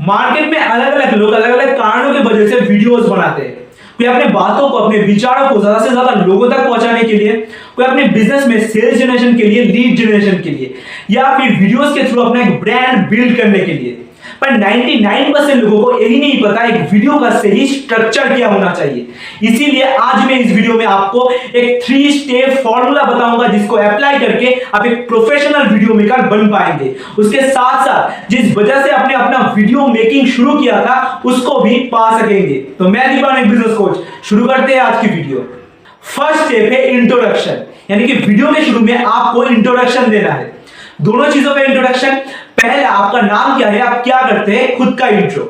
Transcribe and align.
Market 0.00 0.50
में 0.50 0.58
अलग 0.58 0.92
अलग 0.92 1.14
लोग 1.14 1.32
अलग 1.32 1.50
अलग 1.50 1.76
कारणों 1.78 2.12
की 2.14 2.28
वजह 2.28 2.48
से 2.48 2.60
वीडियोस 2.60 3.06
बनाते 3.06 3.42
हैं। 3.42 3.58
कोई 3.98 4.06
अपने 4.06 4.24
बातों 4.32 4.68
को, 4.68 4.76
अपने 4.76 4.98
विचारों 4.98 5.48
को 5.48 5.60
ज़्यादा 5.60 5.78
से 5.78 5.90
ज़्यादा 5.90 6.12
लोगों 6.26 6.48
तक 6.50 6.64
पहुँचाने 6.66 7.02
के 7.02 7.12
लिए, 7.12 7.32
कोई 7.76 7.84
अपने 7.84 8.04
बिज़नेस 8.08 8.46
में 8.46 8.68
सेल्स 8.68 8.98
जनरेशन 8.98 9.36
के 9.36 9.44
लिए 9.44 9.64
लीड 9.64 9.96
जनरेशन 9.96 10.40
के 10.42 10.50
लिए, 10.50 10.74
या 11.10 11.36
फिर 11.38 11.58
वीडियोस 11.58 11.94
के 11.94 12.04
थ्रू 12.04 12.22
अपना 12.22 12.42
एक 12.42 12.60
ब्रांड 12.60 13.08
बिल्ड 13.10 13.36
करने 13.36 13.58
के 13.58 13.72
लिए। 13.72 13.96
पर 14.40 14.50
99% 14.52 15.54
लोगों 15.54 15.82
को 15.82 15.98
यही 15.98 16.18
नहीं 16.20 16.42
पता, 16.42 16.64
एक 16.64 16.92
वीडियो 16.92 17.18
का 17.18 17.30
सही 17.30 17.66
स्ट्रक्चर 17.66 18.34
क्या 18.34 18.48
होना 18.48 18.70
चाहिए। 18.70 19.06
इसीलिए 19.42 19.82
आज 19.82 20.24
मैं 20.26 20.38
इस 20.38 20.52
वीडियो 20.52 20.74
में 20.74 20.84
आपको 20.86 21.30
एक 21.30 21.82
थ्री 21.84 22.10
स्टेप 22.12 22.60
फॉर्मूला 22.64 23.02
बताऊँगा, 23.02 23.46
जिसको 23.48 23.76
अप्लाई 23.76 24.18
करके 24.18 24.54
आप 24.74 24.86
एक 24.86 25.06
प्रोफेशनल 25.08 25.68
वीडियो 25.68 25.94
मेकर 25.94 26.22
बन 26.28 26.46
पाएँगे। 26.48 26.94
उसके 27.18 27.40
साथ 27.42 27.84
साथ 27.86 28.28
जिस 28.30 28.56
वजह 28.56 28.82
से 28.82 28.90
आपने 28.90 29.14
अपना 29.14 29.52
वीडियो 29.56 29.86
मेकिंग 29.88 30.26
शुरू 30.28 30.58
किया 30.58 30.84
था, 30.86 31.22
उसको 31.24 31.60
भी 31.60 31.78
पा 31.92 32.18
सकेंगे। 32.18 32.54
तो 32.78 32.88
मैं 32.88 33.14
दीपान 33.14 33.36
एक 33.36 33.50
बिज़नेस 33.50 33.76
कोच 33.76 34.04
शुरू 34.28 34.46
करते 34.46 34.74
हैं 34.74 34.80
आज 34.80 35.00
की 35.00 35.08
वीडियो 35.08 35.48
फ़र्स्ट 36.06 36.44
स्टेप 36.44 36.72
है 36.72 36.86
इंट्रोडक्शन 36.90 37.64
यानी 37.90 38.06
कि 38.06 38.12
वीडियो 38.14 38.52
के 38.52 38.64
शुरू 38.64 38.80
में 38.80 38.96
आपको 38.96 39.44
इंट्रोडक्शन 39.44 40.10
देना 40.10 40.32
है। 40.32 40.52
दोनों 41.02 41.30
चीज़ों 41.30 41.54
का 41.54 41.60
इंट्रोडक्शन 41.62 42.16
पहला 42.62 42.88
आपका 42.88 43.20
नाम 43.20 43.56
क्या 43.58 43.68
है? 43.68 43.80
आप 43.80 44.02
क्या 44.04 44.20
करते 44.22 44.52
हैं? 44.52 44.76
खुद 44.76 44.96
का 44.98 45.08
इंट्रो 45.08 45.44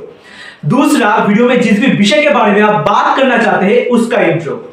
दूसरा 0.66 1.14
वीडियो 1.28 1.48
में 1.48 1.60
जिस 1.60 1.78
भी 1.80 1.86
विषय 1.88 2.22
के 2.22 2.28
बारे 2.30 2.52
में 2.52 2.60
आप 2.62 2.88
बात 2.88 3.16
करना 3.16 3.36
चाहते 3.38 3.66
हैं, 3.66 3.86
उसका 3.88 4.20
इंट्रो 4.22 4.66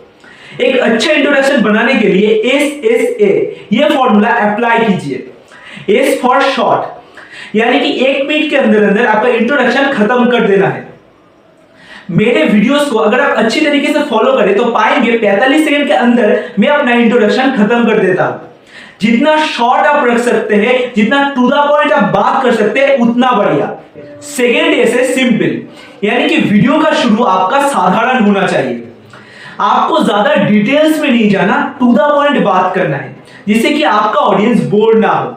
एक 0.61 0.77
अच्छा 0.77 1.11
इंट्रोडक्शन 1.11 1.61
बनाने 1.63 1.93
के 1.95 2.07
लिए 2.07 2.29
एस 2.51 2.85
एस 2.85 3.21
ए 3.21 3.67
यह 3.73 3.89
फॉर्मूला 3.89 4.29
अप्लाई 4.45 4.77
कीजिए. 4.79 5.27
एस 5.89 6.19
फॉर 6.21 6.41
शॉर्ट 6.43 7.55
यानी 7.55 7.79
कि 7.79 8.05
एक 8.05 8.25
मिनट 8.27 8.49
के 8.49 8.55
अंदर 8.57 8.83
अंदर 8.83 9.05
आपका 9.07 9.29
इंट्रोडक्शन 9.29 9.91
खत्म 9.91 10.29
कर 10.31 10.47
देना 10.47 10.67
है. 10.67 10.85
मेरे 12.11 12.43
वीडियोस 12.43 12.89
को 12.89 12.97
अगर 12.99 13.19
आप 13.19 13.37
अच्छी 13.37 13.61
तरीके 13.61 13.93
से 13.93 14.01
फॉलो 14.09 14.31
करें 14.33 14.55
तो 14.57 14.65
पाएँगे 14.71 15.17
45 15.19 15.63
सेकंड 15.65 15.87
के 15.87 15.93
अंदर 15.93 16.43
मैं 16.59 16.67
अपना 16.69 16.91
इंट्रोडक्शन 16.95 17.51
खत्म 17.55 17.85
कर 17.85 17.99
देता 17.99 18.25
हूँ. 18.25 18.39
जितना 19.01 19.35
शॉर्ट 19.47 19.85
आप 19.87 20.05
रख 20.07 20.17
सकते 20.19 20.55
हैं, 20.55 20.93
जितना 20.95 21.29
टू 21.35 21.47
द 21.49 21.53
पॉइंट 21.69 21.91
आप 21.93 22.13
बात 22.13 22.43
कर 22.43 22.55
सकते 22.55 22.79
हैं, 22.79 22.97
उतना 22.99 23.31
बढ़िया। 23.31 23.75
सेकेंड 24.25 24.73
ऐसे 24.75 25.05
सिंपल 25.05 26.07
यानी 26.07 26.27
कि 26.29 26.37
वीडियो 26.39 26.79
का 26.79 26.91
शुरू 26.93 27.23
आपका 27.25 27.61
साधारण 27.67 28.25
होना 28.25 28.45
चाहिए। 28.47 28.83
आपको 29.59 30.03
ज़्यादा 30.03 30.33
डिटेल्स 30.35 30.99
में 31.01 31.09
नहीं 31.09 31.29
जाना 31.29 31.55
टू 31.79 31.93
द 31.93 32.09
पॉइंट 32.11 32.43
बात 32.43 32.73
करना 32.75 32.97
है। 32.97 33.15
जिससे 33.47 33.69
कि 33.69 33.83
आपका 33.85 34.19
ऑडियंस 34.21 34.63
बोर 34.69 34.97
ना 34.99 35.09
हो। 35.09 35.35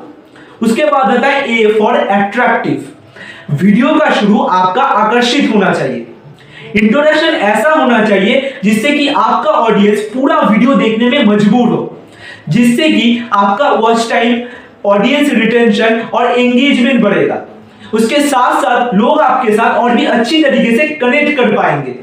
उसके 0.62 0.84
बाद 0.84 1.16
आता 1.16 1.26
है 1.26 1.58
ए 1.58 1.66
फॉर 1.78 1.96
एट्रैक्टिव 1.96 3.56
वीडियो 3.56 3.94
का 3.94 4.10
शुरू 4.10 4.42
आपका 4.42 4.82
आकर्षित 4.82 5.54
होना 5.54 5.72
चाहिए। 5.72 6.06
इंट्रोडक्शन 6.76 7.26
ऐसा 7.26 7.70
होना 7.72 8.04
चाहिए 8.04 8.52
जिससे 8.64 8.90
कि 8.90 9.08
आपका 9.08 9.50
ऑडियंस 9.50 10.00
पूरा 10.14 10.38
वीडियो 10.40 10.74
देखने 10.74 11.08
में 11.08 11.24
मजबूर 11.26 11.68
हो। 11.68 11.96
जिससे 12.50 12.88
कि 12.90 13.22
आपका 13.32 13.70
वॉच 13.70 14.08
टाइम 14.10 14.40
ऑडियंस 14.86 15.32
रिटेंशन 15.32 16.00
और 16.14 16.30
एंगेजमेंट 16.30 17.00
बढ़ेगा। 17.02 17.42
उसके 17.94 18.20
साथ 18.20 18.60
साथ 18.62 18.94
लोग 18.94 19.20
आपके 19.20 19.52
साथ 19.52 19.78
और 19.78 19.94
भी 19.96 20.04
अच्छी 20.06 20.42
तरीके 20.42 20.76
से 20.76 20.88
कनेक्ट 20.96 21.36
कर 21.36 21.56
पाएँगे। 21.56 21.94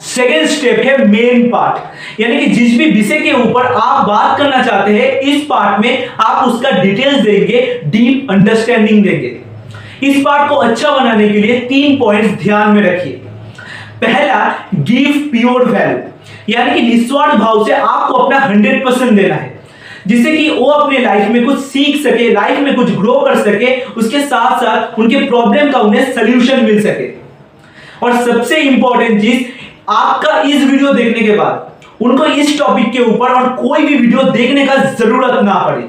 सेकेंड 0.00 0.46
स्टेप 0.48 0.78
है 0.78 1.06
मेन 1.06 1.48
पार्ट 1.50 2.20
यानी 2.20 2.38
कि 2.38 2.46
जिस 2.46 2.76
भी 2.78 2.90
विषय 2.90 3.20
के 3.20 3.32
ऊपर 3.32 3.66
आप 3.66 4.06
बात 4.08 4.38
करना 4.38 4.62
चाहते 4.62 4.92
हैं, 4.92 5.10
इस 5.12 5.44
पार्ट 5.44 5.84
में 5.84 6.08
आप 6.20 6.48
उसका 6.48 6.70
डिटेल्स 6.82 7.22
देंगे 7.22 7.80
डीप 7.86 8.30
अंडरस्टैंडिंग 8.30 9.02
देंगे। 9.04 9.36
इस 10.02 10.22
पार्ट 10.24 10.48
को 10.48 10.56
अच्छा 10.56 10.90
बनाने 10.90 11.28
के 11.28 11.38
लिए 11.38 11.58
तीन 11.60 11.98
पॉइंट्स 11.98 12.42
ध्यान 12.42 12.70
में 12.70 12.82
रखिए। 12.82 13.12
पहला 14.02 14.44
गिव 14.74 15.28
प्योर 15.30 15.64
वैल्यू 15.64 15.98
यानी 16.48 16.74
कि 16.74 16.86
निस्वार्थ 16.88 17.34
भाव 17.34 17.66
से 17.66 17.72
आपको 17.72 18.14
अपना 18.14 18.38
हंड्रेड 18.38 18.84
परसेंट 18.84 19.12
देना 19.12 19.34
है। 19.34 19.60
जिससे 20.06 20.36
कि 20.36 20.50
वो 20.50 20.64
अपने 20.64 20.98
लाइफ 20.98 21.28
में 21.28 21.44
कुछ 21.44 21.58
सीख 21.58 21.96
सके 21.96 22.30
लाइफ 22.32 22.58
में 22.58 22.74
कुछ 22.76 22.90
ग्रो 22.90 23.20
कर 23.20 23.36
सके, 23.36 23.80
उसके 23.82 24.20
साथ 24.20 24.60
साथ 24.60 24.98
उनके 24.98 25.16
प्रॉब्लम 25.16 25.70
का 25.70 25.78
उन्हें 25.78 26.12
सोल्यूशन 26.12 26.64
मिल 26.64 26.80
सके। 26.82 27.10
और 28.02 28.16
सबसे 28.16 28.56
इंपॉर्टेंट 28.56 29.20
चीज़, 29.20 29.44
आपका 29.88 30.40
इस 30.40 30.64
वीडियो 30.64 30.92
देखने 30.92 31.26
के 31.26 31.36
बाद, 31.36 31.72
उनको 32.00 32.24
इस 32.24 32.58
टॉपिक 32.58 32.92
के 32.92 32.98
ऊपर 32.98 33.28
और 33.28 33.48
कोई 33.48 33.86
भी 33.86 33.94
वीडियो 33.94 34.22
देखने 34.22 34.66
का 34.66 34.76
ज़रूरत 34.76 35.42
ना 35.42 35.54
पड़े। 35.54 35.88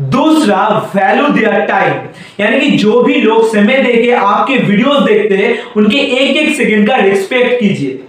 दूसरा 0.00 0.90
वैल्यू 0.96 1.28
देयर 1.28 1.60
टाइम 1.60 1.92
यानी 2.40 2.60
कि 2.60 2.70
जो 2.70 3.02
भी 3.02 3.14
लोग 3.14 3.52
समय 3.52 3.76
देके 3.76 4.10
आपके 4.10 4.56
वीडियोस 4.56 5.02
देखते 5.02 5.36
हैं, 5.36 5.58
उनके 5.76 5.98
एक 5.98 6.36
एक 6.36 6.56
सेकंड 6.56 6.88
का 6.88 6.96
रिस्पेक्ट 6.96 7.60
कीजिए। 7.60 8.02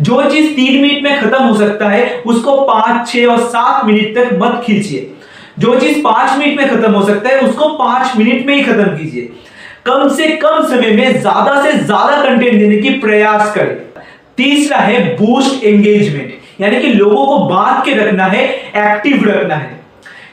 जो 0.00 0.22
चीज़ 0.30 0.54
तीन 0.56 0.80
मिनट 0.82 1.02
में 1.02 1.20
खत्म 1.20 1.42
हो 1.44 1.56
सकता 1.56 1.88
है, 1.88 2.22
उसको 2.26 2.56
पाँच, 2.62 3.08
छह 3.08 3.26
और 3.26 3.40
सात 3.40 3.84
मिनट 3.84 4.14
तक 4.16 4.38
मत 4.42 4.62
खींचिए। 4.64 5.10
जो 5.58 5.78
चीज़ 5.80 6.02
पाँच 6.02 6.38
मिनट 6.38 6.56
में 6.56 6.68
खत्म 6.68 6.92
हो 6.92 7.04
सकता 7.06 7.28
है, 7.28 7.40
उसको 7.40 7.68
पाँच 7.68 8.16
मिनट 8.16 8.46
में 8.46 8.54
ही 8.54 8.62
खत्म 8.62 8.96
कीजिए। 8.96 9.30
कम 9.86 10.08
से 10.08 10.28
कम 10.36 10.62
समय 10.68 10.90
में 10.90 11.20
ज़्यादा 11.20 11.62
से 11.62 11.72
ज़्यादा 11.72 12.22
कंटेंट 12.24 12.58
देने 12.58 12.76
की 12.76 12.90
प्रयास 13.00 13.54
करें। 13.54 13.76
तीसरा 14.36 14.78
है 14.78 15.04
बूस्ट 15.16 15.64
एंगेजमेंट 15.64 16.60
यानी 16.60 16.80
कि 16.80 16.88
लोगों 16.88 17.26
को 17.26 17.38
बाँध 17.46 17.84
के 17.84 17.94
रखना 17.94 18.26
है 18.26 18.44
एक्टिव 18.46 19.24
रखना 19.28 19.54
है। 19.54 19.80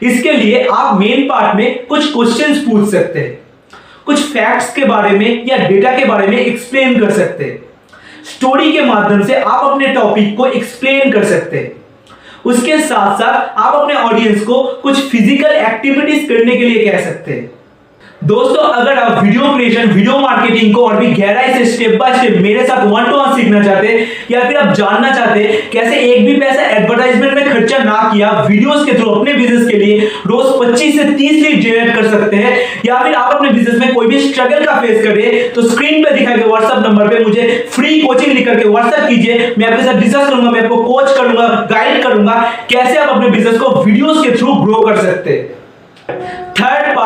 इसके 0.03 0.31
लिए 0.31 0.63
आप 0.63 0.99
मेन 0.99 1.23
पार्ट 1.23 1.55
में 1.55 1.85
कुछ 1.85 2.11
क्वेश्चंस 2.13 2.57
पूछ 2.59 2.89
सकते 2.89 3.19
हैं। 3.19 3.39
कुछ 4.05 4.19
फैक्ट्स 4.23 4.73
के 4.75 4.85
बारे 4.85 5.09
में 5.09 5.45
या 5.45 5.57
डेटा 5.57 5.97
के 5.97 6.05
बारे 6.05 6.27
में 6.27 6.37
एक्सप्लेन 6.37 6.99
कर 6.99 7.11
सकते 7.11 7.43
हैं। 7.43 7.57
स्टोरी 8.29 8.71
के 8.71 8.81
माध्यम 8.81 9.23
से 9.23 9.35
आप 9.35 9.63
अपने 9.65 9.87
टॉपिक 9.87 10.35
को 10.37 10.45
एक्सप्लेन 10.47 11.11
कर 11.11 11.23
सकते 11.25 11.57
हैं। 11.57 11.71
उसके 12.45 12.77
साथ 12.79 13.17
साथ 13.19 13.59
आप 13.59 13.73
अपने 13.75 13.93
ऑडियंस 13.93 14.43
को 14.43 14.63
कुछ 14.81 14.99
फ़िज़िकल 15.11 15.55
एक्टिविटीज़ 15.55 16.27
करने 16.29 16.55
के 16.57 16.65
लिए 16.65 16.85
कह 16.85 16.99
सकते 17.01 17.33
हैं। 17.33 17.58
दोस्तों, 18.21 18.63
अगर 18.69 18.97
आप 18.99 19.23
वीडियो 19.23 19.41
क्रिएशन 19.53 19.89
वीडियो 19.89 20.17
मार्केटिंग 20.19 20.73
को 20.75 20.81
और 20.85 20.95
भी 20.95 21.07
गहराई 21.11 21.53
से 21.53 21.65
स्टेप 21.65 21.95
बाय 21.99 22.13
स्टेप 22.13 22.35
मेरे 22.41 22.65
साथ 22.67 22.85
वन 22.85 23.05
टू 23.05 23.17
वन 23.17 23.35
सीखना 23.35 23.61
चाहते 23.63 23.87
हैं 23.87 24.07
या 24.31 24.41
फिर 24.47 24.57
आप 24.57 24.73
जानना 24.75 25.11
चाहते 25.11 25.43
हैं 25.43 25.69
कैसे 25.71 25.99
एक 25.99 26.25
भी 26.25 26.33
पैसा 26.39 26.65
एडवर्टाइजमेंट 26.69 27.33
में 27.33 27.49
खर्चा 27.49 27.77
ना 27.83 28.09
किया 28.13 28.31
वीडियोस 28.39 28.85
के 28.85 28.93
थ्रू 28.93 29.09
अपने 29.09 29.33
बिज़नेस 29.33 29.67
के 29.67 29.77
लिए 29.77 30.09
रोज 30.27 30.45
25 30.57 30.97
से 30.97 31.03
30 31.11 31.41
लीड 31.43 31.61
जनरेट 31.61 31.95
कर 31.95 32.09
सकते 32.09 32.35
हैं, 32.35 32.57
या 32.85 32.97
फिर 33.03 33.13
आप 33.15 33.33
अपने 33.35 33.49
बिज़नेस 33.49 33.79
में 33.79 33.93
कोई 33.93 34.07
भी 34.07 34.19
स्ट्रगल 34.21 34.65
का 34.65 34.73
फेस 34.81 35.03
कर 35.03 35.15
रहे 35.15 35.25
हैं 35.25 35.51
तो 35.53 35.61
स्क्रीन 35.67 36.03
पर 36.03 36.17
दिखाए 36.17 36.37
गए 36.37 36.45
व्हाट्सएप 36.45 36.83
नंबर 36.87 37.07
पे 37.09 37.23
मुझे 37.23 37.47
फ्री 37.75 37.99
कोचिंग 38.01 38.33
लिख 38.33 38.45
करके 38.45 38.67
व्हाट्सएप 38.67 39.07
कीजिए, 39.09 39.53
मैं 39.57 39.67
आपके 39.67 39.85
साथ 39.85 40.01
डिस्कस 40.01 40.27
करूँगा, 40.27 40.51
मैं 40.51 40.63
आपको 40.63 40.83
कोच 40.83 41.15
करूँगा 41.15 41.47
गाइड 41.71 42.03
करूँगा, 42.03 42.35
कैसे 42.69 42.97
आप 42.97 43.15
अपने 43.15 43.29
बिज़नेस 43.29 43.57
को 43.59 43.69
वीडियोस 43.83 44.23
के 44.23 44.35
थ्रू 44.37 44.53
ग्रो 44.65 44.81
कर 44.81 45.01
सकते। 45.01 45.31
हैं 45.31 45.57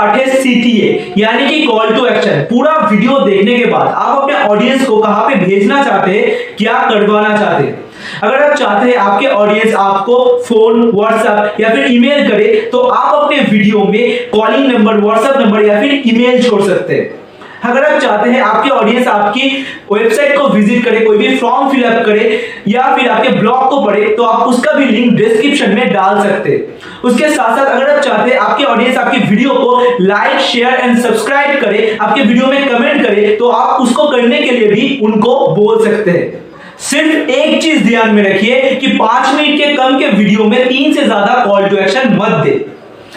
पार्ट 0.03 0.15
है 0.17 0.41
सीटीए 0.41 1.13
यानी 1.17 1.47
कि 1.47 1.65
कॉल 1.65 1.95
टू 1.95 2.05
एक्शन 2.05 2.41
पूरा 2.49 2.71
वीडियो 2.91 3.19
देखने 3.19 3.57
के 3.57 3.65
बाद 3.65 3.87
आप 3.87 4.21
अपने 4.21 4.35
ऑडियंस 4.45 4.85
को 4.87 4.97
कहाँ 5.01 5.27
पे 5.27 5.35
भेजना 5.45 5.83
चाहते 5.83 6.11
हैं, 6.11 6.55
क्या 6.57 6.73
करवाना 6.89 7.37
चाहते 7.37 7.63
हैं। 7.63 7.81
अगर 8.23 8.41
आप 8.43 8.57
चाहते 8.57 8.89
हैं 8.89 8.97
आपके 8.97 9.27
ऑडियंस 9.27 9.73
आपको 9.75 10.15
फ़ोन 10.47 10.89
व्हाट्सएप 10.91 11.59
या 11.61 11.69
फिर 11.69 11.91
ईमेल 11.91 12.29
करे 12.29 12.47
तो 12.71 12.79
आप 12.79 13.13
अपने 13.15 13.39
वीडियो 13.41 13.83
में 13.85 14.29
कॉलिंग 14.29 14.71
नंबर 14.71 14.97
व्हाट्सएप 15.01 15.37
नंबर 15.37 15.65
या 15.65 15.79
फिर 15.81 16.01
ईमेल 16.07 16.43
छोड़ 16.43 16.61
सकते 16.61 16.93
हैं। 16.93 17.22
अगर 17.63 17.83
आप 17.83 17.99
चाहते 18.01 18.29
हैं 18.29 18.41
आपके 18.41 18.69
ऑडियंस 18.69 19.07
आपकी 19.07 19.49
वेबसाइट 19.91 20.37
को 20.37 20.47
विज़िट 20.49 20.83
करे, 20.85 20.99
कोई 20.99 21.17
भी 21.17 21.35
फॉर्म 21.37 21.69
फिलअप 21.71 22.05
करे, 22.05 22.39
या 22.67 22.95
फिर 22.95 23.09
आपके 23.09 23.29
ब्लॉग 23.31 23.69
को 23.69 23.81
पढ़े 23.85 24.07
तो 24.15 24.23
आप 24.23 24.47
उसका 24.47 24.71
भी 24.73 24.85
लिंक 24.85 25.13
डिस्क्रिप्शन 25.17 25.75
में 25.75 25.93
डाल 25.93 26.21
सकते 26.23 26.49
हैं। 26.49 26.91
उसके 27.03 27.29
साथ 27.29 27.57
साथ 27.57 27.65
अगर 27.65 27.89
आप 27.89 28.01
चाहते 28.01 28.31
हैं 28.31 28.37
आपके 28.39 28.63
ऑडियंस 28.65 28.97
आपकी 28.97 29.17
वीडियो 29.19 29.53
को 29.53 29.97
लाइक 30.01 30.39
शेयर 30.41 30.73
एंड 30.73 30.97
सब्सक्राइब 30.99 31.61
करे, 31.61 31.97
आपके 32.01 32.21
वीडियो 32.21 32.47
में 32.47 32.67
कमेंट 32.69 33.05
करे 33.05 33.35
तो 33.39 33.49
आप 33.51 33.81
उसको 33.81 34.07
करने 34.09 34.41
के 34.41 34.51
लिए 34.51 34.67
भी 34.69 34.99
उनको 35.05 35.35
बोल 35.55 35.85
सकते 35.85 36.11
हैं। 36.11 36.41
सिर्फ़ 36.81 37.29
एक 37.31 37.61
चीज़ 37.63 37.83
ध्यान 37.83 38.13
में 38.15 38.23
रखिए 38.23 38.75
कि 38.75 38.87
पाँच 38.89 39.33
मिनट 39.35 39.57
के 39.57 39.73
कम 39.73 39.97
के 39.99 40.07
वीडियो 40.09 40.43
में 40.45 40.67
तीन 40.67 40.93
से 40.93 41.03
ज़्यादा 41.03 41.43
कॉल 41.45 41.67
टू 41.69 41.77
एक्शन 41.77 42.15
मत 42.15 42.43
दे। 42.45 42.51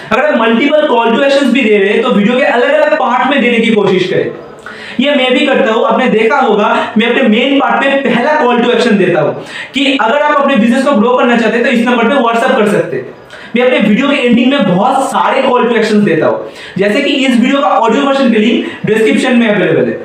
अगर 0.07 0.25
आप 0.25 0.39
मल्टीपल 0.41 0.87
कॉल 0.89 1.11
टू 1.13 1.23
एक्शन 1.23 1.51
भी 1.53 1.63
दे 1.63 1.77
रहे 1.77 1.93
हैं 1.93 2.03
तो 2.03 2.11
वीडियो 2.11 2.37
के 2.37 2.45
अलग 2.45 2.73
अलग 2.73 2.96
पार्ट 3.27 3.35
में 3.35 3.43
देने 3.43 3.59
की 3.61 3.75
कोशिश 3.75 4.09
करें। 4.11 4.31
ये 5.01 5.15
मैं 5.15 5.33
भी 5.33 5.47
करता 5.47 5.73
हूँ। 5.73 5.85
आपने 5.87 6.09
देखा 6.11 6.39
होगा, 6.39 6.69
मैं 6.99 7.07
अपने 7.07 7.23
मेन 7.29 7.59
पार्ट 7.61 7.83
पे 7.83 8.09
पहला 8.09 8.35
कॉल 8.41 8.63
टू 8.63 8.71
एक्शन 8.71 8.97
देता 8.99 9.21
हूँ 9.21 9.45
कि 9.75 9.97
अगर 9.97 10.23
आप 10.23 10.37
अपने 10.37 10.57
बिज़नेस 10.57 10.85
को 10.85 10.93
ग्रो 10.93 11.17
करना 11.17 11.37
चाहते 11.37 11.57
हैं 11.57 11.65
तो 11.65 11.71
इस 11.71 11.87
नंबर 11.87 12.09
पे 12.09 12.15
व्हाट्सएप 12.17 12.57
कर 12.57 12.69
सकते 12.71 12.97
हैं। 12.97 13.15
मैं 13.57 13.63
अपने 13.63 13.79
वीडियो 13.89 14.09
के 14.09 14.17
एंडिंग 14.19 14.53
में 14.53 14.65
बहुत 14.67 15.11
सारे 15.11 15.43
कॉल 15.43 15.69
टू 15.69 15.75
एक्शन 15.77 16.05
देता 16.05 16.27
हूँ। 16.27 16.51
जैसे 16.79 17.03
कि 17.03 17.11
इस 17.27 17.41
वीडियो 17.41 17.61
का 17.61 17.69
ऑडियो 17.69 18.03
वर्जन 18.05 18.33
के 18.33 18.39
लिंक 18.39 18.87
डिस्क्रिप्शन 18.87 19.37
में 19.39 19.49
अवेलेबल 19.49 19.89
है। 19.89 19.99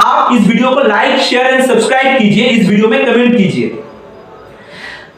आप 0.00 0.32
इस 0.34 0.46
वीडियो 0.46 0.70
को 0.70 0.88
लाइक 0.88 1.18
शेयर 1.20 1.46
एंड 1.46 1.64
सब्सक्राइब 1.64 2.18
कीजिए। 2.18 2.46
इस 2.48 2.68
वीडियो 2.68 2.88
में 2.88 3.04
कमेंट 3.06 3.36
कीजिए। 3.36 3.78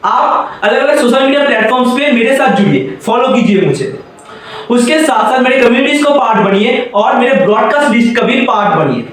आप 0.05 0.59
अलग 0.63 0.79
अलग 0.79 0.99
सोशल 0.99 1.23
मीडिया 1.23 1.45
प्लेटफॉर्म्स 1.45 1.91
पे 1.91 2.11
मेरे 2.11 2.35
साथ 2.37 2.55
जुड़िए। 2.55 2.97
फॉलो 3.05 3.27
कीजिए 3.35 3.61
मुझे। 3.61 3.93
उसके 4.69 4.99
साथ 4.99 5.31
साथ 5.31 5.39
मेरे 5.39 5.57
कम्युनिटीज 5.59 6.03
को 6.03 6.13
पार्ट 6.13 6.39
बनिए 6.41 6.89
और 6.95 7.17
मेरे 7.19 7.45
ब्रॉडकास्ट 7.45 7.93
लिस्ट 7.95 8.15
का 8.15 8.21
भी 8.23 8.41
पार्ट 8.43 8.75
बनिए। 8.77 9.03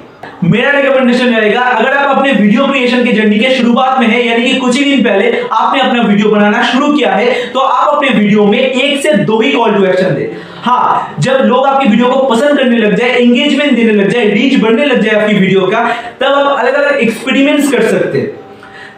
मेरा 0.44 0.70
रिकमेंडेशन 0.72 1.34
रहेगा, 1.34 1.60
अगर 1.60 1.92
आप 1.92 2.16
अपने 2.16 2.32
वीडियो 2.32 2.66
क्रिएशन 2.66 3.04
की 3.04 3.12
जर्नी 3.12 3.38
के 3.38 3.50
शुरुआत 3.56 3.98
में 4.00 4.06
है, 4.06 4.24
यानी 4.26 4.44
कि 4.44 4.58
कुछ 4.60 4.76
ही 4.76 4.84
दिन 4.84 5.02
पहले 5.04 5.30
आपने 5.52 5.80
अपना 5.80 6.02
वीडियो 6.02 6.28
बनाना 6.28 6.62
शुरू 6.62 6.92
किया 6.94 7.12
है 7.12 7.52
तो 7.52 7.60
आप 7.60 7.94
अपने 7.94 8.08
वीडियो 8.10 8.46
में 8.46 8.58
एक 8.58 9.02
से 9.02 9.12
दो 9.24 9.40
ही 9.40 9.52
कॉल 9.52 9.74
टू 9.74 9.84
एक्शन 9.84 10.14
दे। 10.14 10.30
हाँ 10.64 11.14
जब 11.18 11.38
लोग 11.44 11.66
आपकी 11.66 11.88
वीडियो 11.88 12.08
को 12.08 12.22
पसंद 12.26 12.58
करने 12.58 12.78
लग 12.78 12.94
जाए 12.96 13.08
एंगेजमेंट 13.10 13.72
देने 13.72 13.92
लग 13.92 14.10
जाए 14.10 14.26
रीच 14.26 14.60
बढ़ने 14.62 14.84
लग 14.84 15.00
जाए 15.00 15.20
आपकी 15.20 15.34
वीडियो 15.34 15.66
का, 15.66 15.88
तब 16.20 16.26
आप 16.26 16.58
अलग 16.58 16.74
अलग 16.74 16.98
एक्सपेरिमेंट्स 16.98 17.70
कर 17.72 17.82
सकते 17.88 18.18
हैं। 18.18 18.26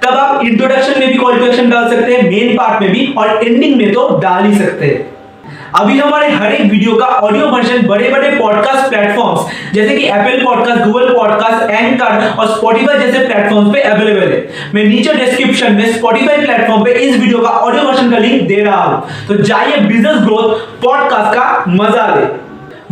तब 0.02 0.18
आप 0.18 0.44
इंट्रोडक्शन 0.44 1.00
में 1.00 1.08
भी 1.08 1.14
कॉल 1.14 1.38
टू 1.38 1.46
एक्शन 1.46 1.70
डाल 1.70 1.88
सकते 1.90 2.14
हैं 2.14 2.30
मेन 2.30 2.56
पार्ट 2.56 2.80
में 2.82 2.90
भी, 2.92 3.06
और 3.18 3.40
एंडिंग 3.44 3.76
में 3.76 3.92
तो 3.92 4.08
डाल 4.22 4.44
ही 4.44 4.58
सकते 4.58 4.86
हैं। 4.86 5.12
अभी 5.76 5.98
हमारे 5.98 6.26
हर 6.30 6.52
एक 6.52 6.70
वीडियो 6.70 6.94
का 6.96 7.06
ऑडियो 7.06 7.46
वर्जन 7.50 7.86
बड़े 7.86 8.08
बड़े 8.10 8.28
पॉडकास्ट 8.30 8.88
प्लेटफॉर्म्स 8.90 9.72
जैसे 9.74 9.96
कि 9.96 10.04
Apple 10.06 10.44
podcast 10.44 10.84
Google 10.84 11.08
podcast 11.14 11.70
anchor 11.70 12.26
और 12.38 12.48
स्पॉटिफाई 12.48 12.98
जैसे 12.98 13.24
प्लेटफॉर्म्स 13.26 13.72
पे 13.72 13.80
अवेलेबल 13.82 14.32
है। 14.32 14.70
मैं 14.74 14.84
नीचे 14.84 15.14
डिस्क्रिप्शन 15.14 15.72
में 15.72 15.92
स्पॉटिफाई 15.92 16.36
प्लेटफॉर्म 16.36 16.84
पे 16.84 16.90
इस 16.90 17.16
वीडियो 17.16 17.38
का 17.38 17.48
ऑडियो 17.48 17.82
वर्जन 17.84 18.10
का 18.10 18.18
लिंक 18.18 18.46
दे 18.48 18.62
रहा 18.62 18.82
हूँ। 18.82 19.26
तो 19.28 19.42
जाइए 19.42 19.80
बिज़नेस 19.86 20.20
ग्रोथ 20.26 20.54
पॉडकास्ट 20.82 21.34
का 21.38 21.64
मज़ा 21.68 22.06
ले। 22.14 22.26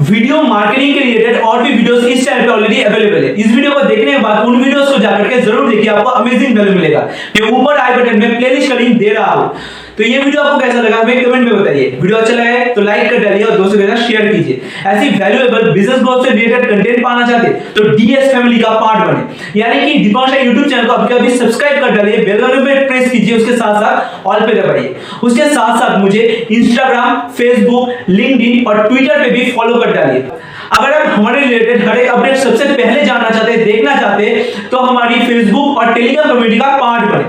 वीडियो 0.02 0.40
मार्केटिंग 0.42 0.94
के 0.94 1.00
रिलेटेड 1.00 1.40
और 1.40 1.62
भी 1.62 1.72
वीडियोस 1.72 2.04
इस 2.04 2.24
चैनल 2.24 2.46
पे 2.46 2.52
ऑलरेडी 2.52 2.82
अवेलेबल 2.82 3.24
है। 3.24 3.32
इस 3.34 3.54
वीडियो 3.54 3.72
को 3.72 3.80
देखने 3.82 4.12
के 4.12 4.18
बाद 4.18 4.46
उन 4.46 4.56
वीडियोस 4.62 4.90
को 4.92 4.98
जाकर 4.98 5.28
के 5.28 5.40
ज़रूर 5.40 5.70
देखिए, 5.70 5.90
आपको 5.90 6.10
अमेजिंग 6.10 6.58
वैल्यू 6.58 6.74
मिलेगा। 6.74 7.06
मैं 7.40 7.50
ऊपर 7.50 7.78
आई 7.78 7.94
बटन 7.94 8.18
में 8.18 8.36
प्लेलिस्ट 8.38 8.68
का 8.68 8.78
लिंक 8.78 8.98
दे 8.98 9.08
रहा 9.08 9.30
हूँ। 9.32 9.54
तो 9.96 10.02
ये 10.04 10.18
वीडियो 10.18 10.42
आपको 10.42 10.58
कैसा 10.58 10.80
लगा 10.80 10.96
हमें 10.96 11.24
कमेंट 11.24 11.48
में 11.48 11.60
बताइए। 11.60 11.88
वीडियो 12.00 12.18
अच्छा 12.18 12.34
लगा 12.34 12.44
है 12.44 12.72
तो 12.74 12.80
लाइक 12.82 13.10
कर 13.10 13.24
डालिए 13.24 13.44
और 13.44 13.56
दोस्तों 13.56 13.78
के 13.78 13.86
साथ 13.86 14.06
शेयर 14.06 14.32
कीजिए। 14.32 14.60
ऐसी 14.86 15.08
वैल्यूएबल 15.18 15.70
बिज़नेस 15.72 15.98
ग्रोथ 16.00 16.24
से 16.24 16.30
रिलेटेड 16.30 16.70
कंटेंट 16.70 17.02
पाना 17.04 17.26
चाहते 17.28 17.48
तो 17.76 17.88
डीएस 17.88 18.32
फैमिली 18.32 18.60
का 18.60 18.70
पार्ट 18.80 19.04
बने। 19.06 19.60
यानी 19.60 19.80
कि 19.82 19.98
दीपांशा 19.98 20.36
YouTube 20.36 20.68
चैनल 20.70 20.86
को 20.86 20.92
अभी 20.92 21.14
अभी 21.14 21.36
सब्सक्राइब 21.36 21.80
कर 21.80 21.96
डालिए 21.96 22.24
बेल 22.24 22.44
आइकन 22.44 22.64
पे 22.64 22.86
प्रेस 22.86 23.10
कीजिए, 23.10 23.36
उसके 23.36 23.56
साथ 23.56 23.80
साथ 23.82 24.26
ऑल 24.26 24.46
पे 24.46 24.60
दबाइए। 24.60 24.94
उसके 25.22 25.48
साथ 25.50 25.78
साथ 25.80 25.98
मुझे 25.98 26.22
Instagram, 26.52 27.20
Facebook, 27.40 27.92
LinkedIn 28.10 28.66
और 28.68 28.86
ट्विटर 28.88 29.22
पे 29.22 29.30
भी 29.30 29.50
फॉलो 29.52 29.80
कर 29.80 29.92
डालिए। 29.94 30.24
अगर 30.72 30.92
आप 30.92 31.06
हमारे 31.08 31.40
रिलेटेड 31.40 31.88
हर 31.88 31.98
एक 31.98 32.10
अपडेट 32.10 32.36
सबसे 32.38 32.64
पहले 32.66 33.02
जानना 33.04 33.30
चाहते 33.30 33.56
देखना 33.64 33.94
चाहते 34.00 34.26
तो 34.70 34.78
हमारी 34.78 35.14
फेसबुक 35.26 35.78
और 35.78 35.92
टेलीग्राम 35.94 36.28
कम्युनिटी 36.28 36.58
का 36.58 36.76
पार्ट 36.78 37.10
बने। 37.10 37.24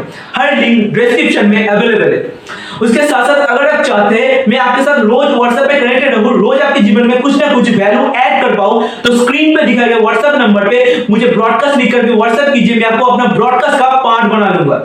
हर 0.53 0.61
लिंक 0.61 0.93
डिस्क्रिप्शन 0.93 1.45
में 1.45 1.67
अवेलेबल 1.67 2.11
है। 2.13 2.31
उसके 2.81 3.01
साथ 3.01 3.27
साथ 3.27 3.45
अगर 3.47 3.67
आप 3.67 3.83
चाहते 3.85 4.15
हैं, 4.15 4.45
मैं 4.49 4.57
आपके 4.57 4.83
साथ 4.83 4.99
रोज 4.99 5.27
व्हाट्सएप 5.29 5.67
पे 5.67 5.79
कनेक्टेड 5.79 6.13
रहूँ, 6.13 6.33
रोज 6.39 6.61
आपके 6.61 6.79
जीवन 6.79 7.07
में 7.07 7.21
कुछ 7.21 7.39
ना 7.41 7.53
कुछ 7.53 7.69
वैल्यू 7.69 8.01
ऐड 8.15 8.41
कर 8.41 8.55
पाऊँ 8.57 8.87
तो 9.03 9.17
स्क्रीन 9.17 9.55
पे 9.57 9.65
दिखाए 9.65 9.89
गए 9.89 9.99
व्हाट्सएप 9.99 10.35
नंबर 10.35 10.67
पे 10.69 11.05
मुझे 11.09 11.27
ब्रॉडकास्ट 11.27 11.77
लिख 11.77 11.91
करके 11.91 12.13
व्हाट्सएप 12.13 12.53
कीजिए, 12.53 12.75
मैं 12.75 12.85
आपको 12.85 13.05
अपना 13.05 13.25
ब्रॉडकास्ट 13.33 13.79
का 13.79 13.89
पार्ट 14.03 14.31
बना 14.33 14.53
लूँगा 14.53 14.79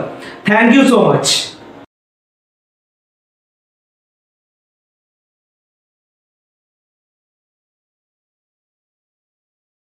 थैंक 0.49 0.75
यू 0.75 0.83
सो 0.83 1.01
मच 1.11 1.48